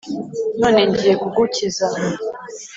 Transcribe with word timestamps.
none 0.59 0.79
ngiye 0.89 1.13
kugukiza, 1.21 1.87